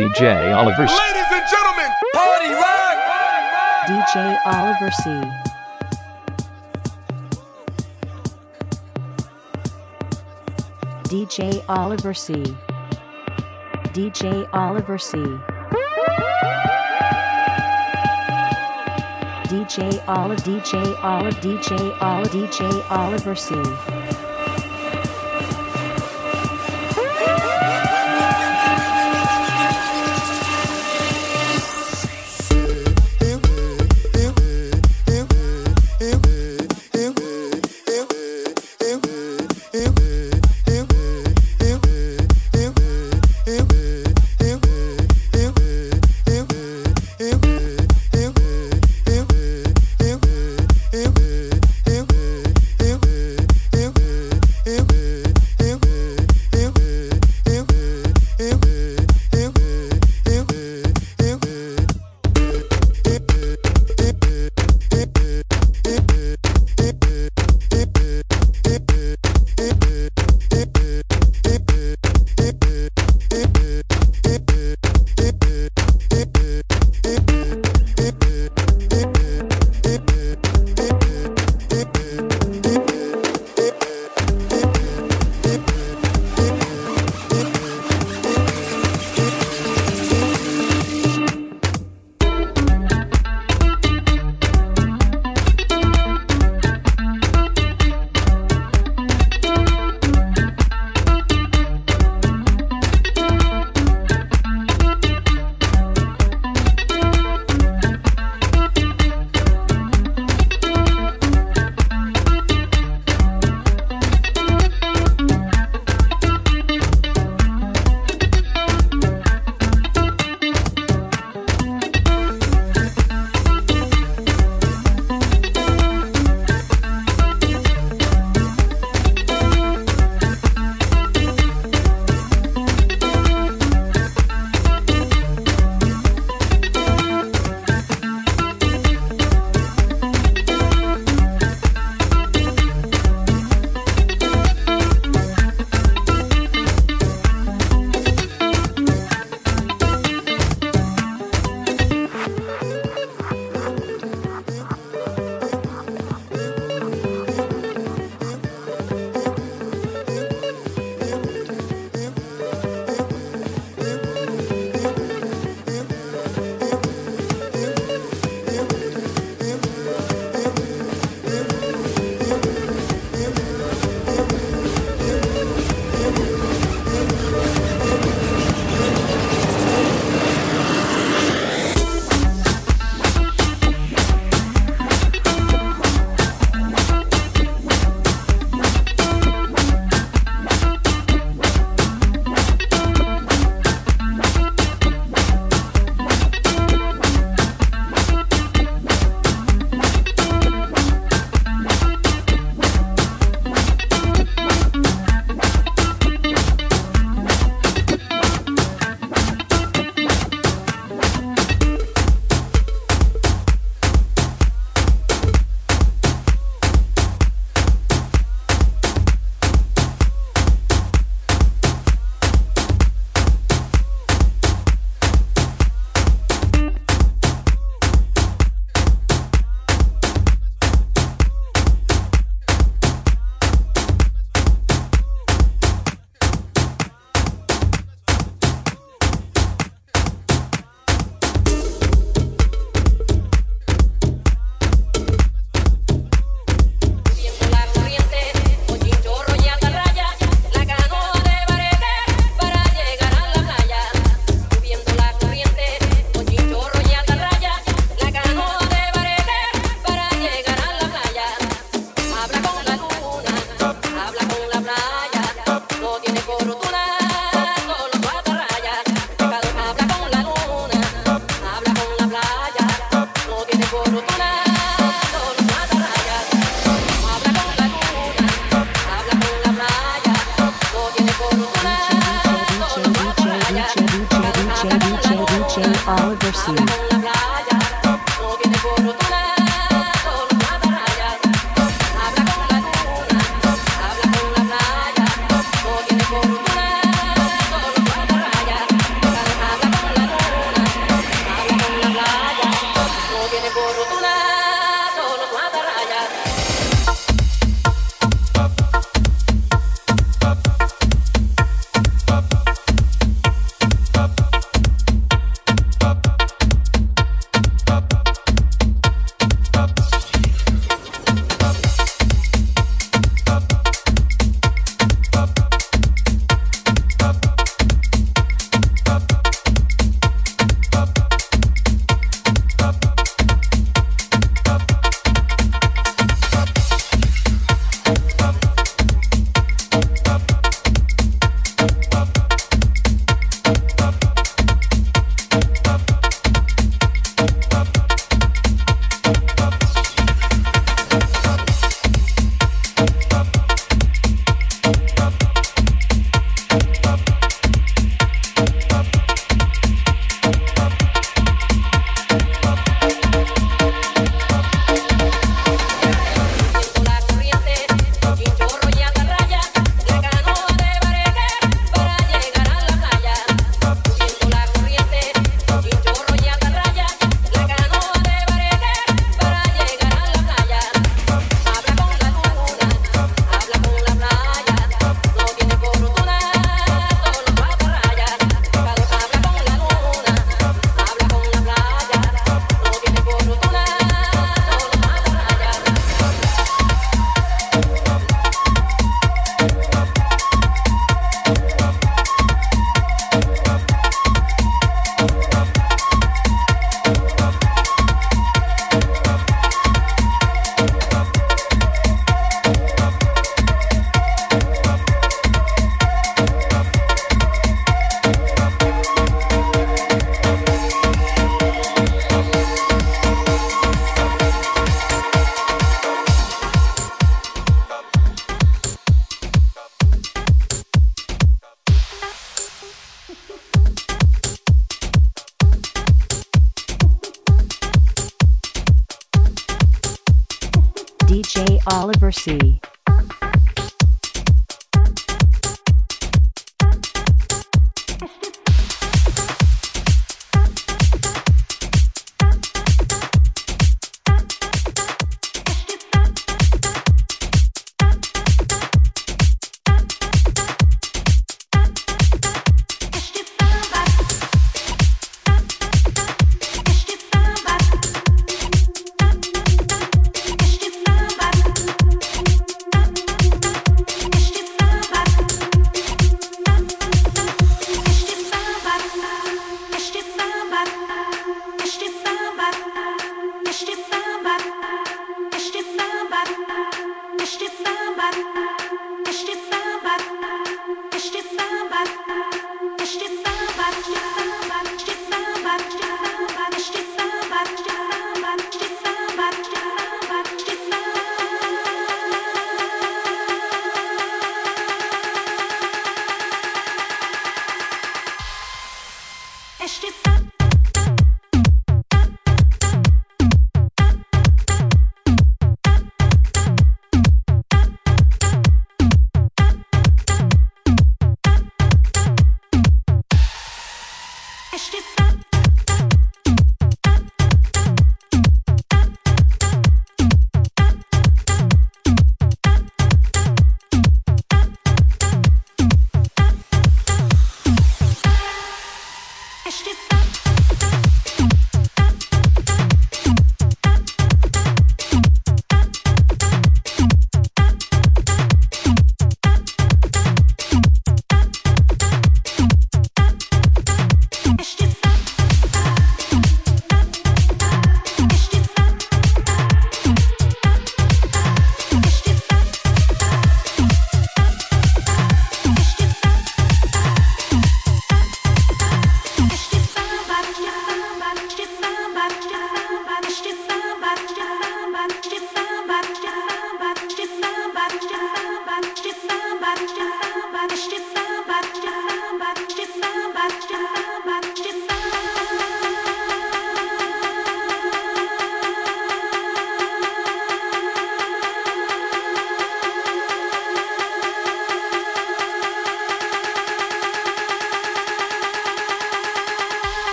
[0.00, 0.94] DJ Oliver C.
[0.96, 2.96] Ladies and gentlemen, party rock!
[3.86, 5.10] DJ Oliver C.
[11.04, 12.32] DJ Oliver C.
[13.92, 15.18] DJ Oliver C.
[19.48, 23.99] DJ Olive DJ Olive DJ Olive DJ Oliver C.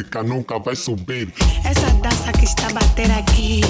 [0.00, 1.32] música nunca vai subir.
[1.64, 3.60] Essa dança que está batendo aqui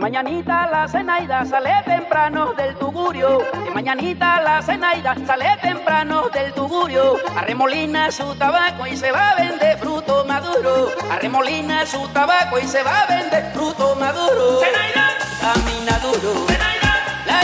[0.00, 3.38] mañanita la cenaida sale temprano del tugurio.
[3.64, 7.16] De mañanita la cenaida sale temprano del tugurio.
[7.36, 10.88] Arremolina su tabaco y se va a vender fruto maduro.
[11.10, 14.60] Arremolina su tabaco y se va a vender fruto maduro.
[14.60, 15.06] Cenaida.
[15.40, 16.46] Camina duro.
[16.46, 16.80] Cenaida.
[17.26, 17.40] La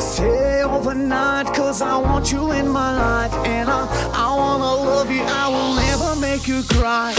[0.00, 3.34] Stay overnight, cause I want you in my life.
[3.46, 7.14] And I, I wanna love you, I will never make you cry.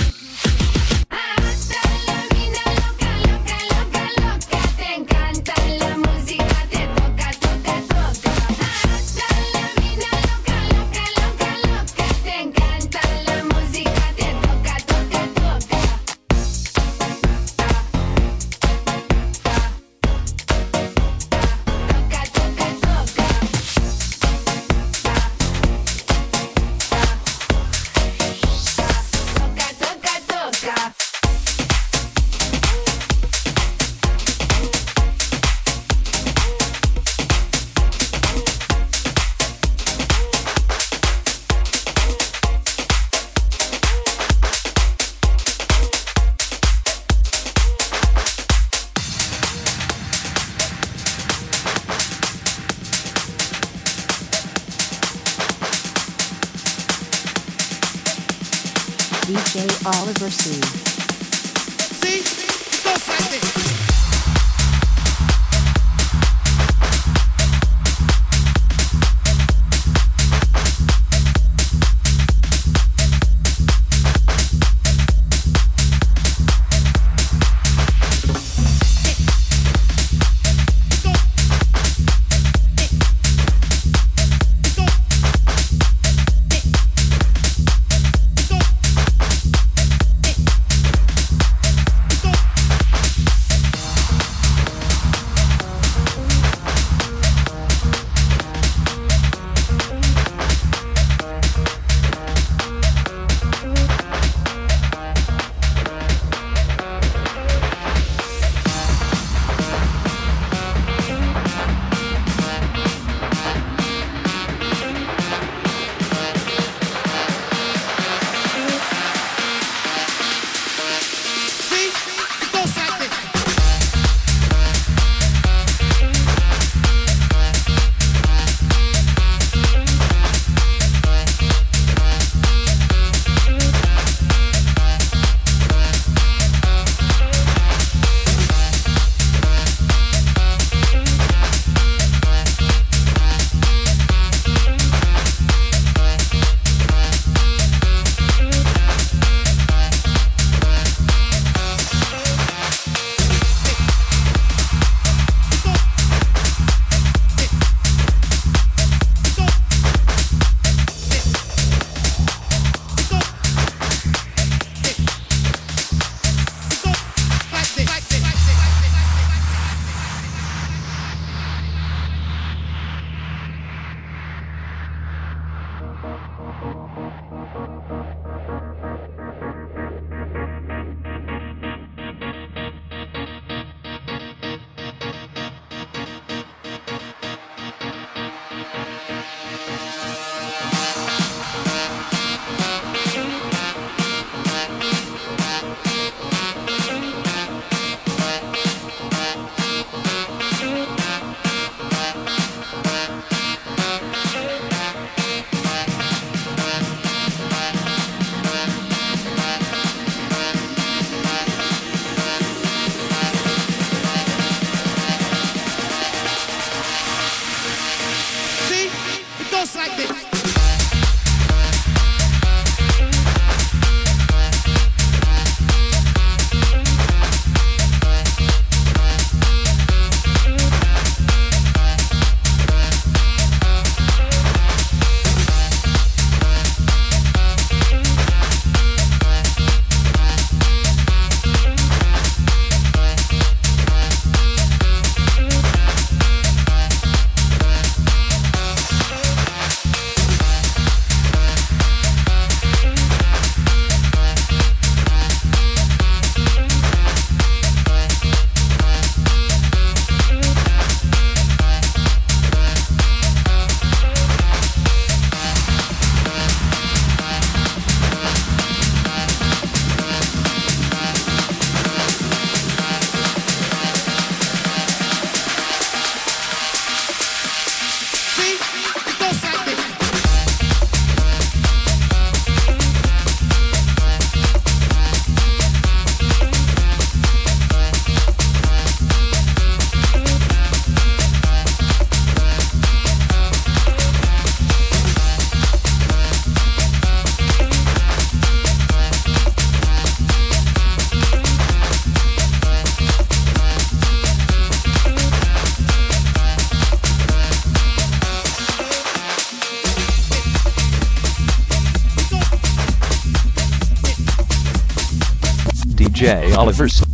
[316.69, 317.08] DJ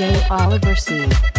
[0.00, 0.26] J.
[0.30, 1.29] Oliver C.